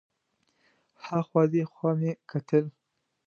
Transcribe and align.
ها 1.03 1.17
خوا 1.27 1.43
دې 1.51 1.63
خوا 1.71 1.91
به 1.97 1.97
مې 1.99 2.11
کتل. 2.29 2.65